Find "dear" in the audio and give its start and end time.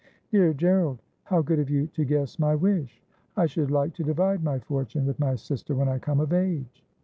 0.31-0.51